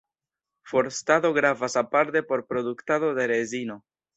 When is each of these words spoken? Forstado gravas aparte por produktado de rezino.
Forstado 0.63 1.31
gravas 1.31 1.75
aparte 1.77 2.23
por 2.23 2.47
produktado 2.47 3.13
de 3.13 3.27
rezino. 3.27 3.85